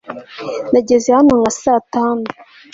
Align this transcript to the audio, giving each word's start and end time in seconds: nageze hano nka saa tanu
nageze 0.71 1.09
hano 1.17 1.31
nka 1.41 1.51
saa 1.61 1.81
tanu 1.93 2.25